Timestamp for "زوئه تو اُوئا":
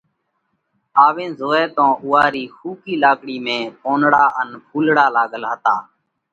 1.39-2.23